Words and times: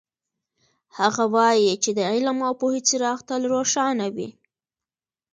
هغه 0.97 1.23
وایي 1.35 1.71
چې 1.83 1.89
د 1.97 1.99
علم 2.11 2.37
او 2.47 2.53
پوهې 2.61 2.81
څراغ 2.87 3.19
تل 3.27 3.41
روښانه 3.53 4.07
وي 4.15 4.29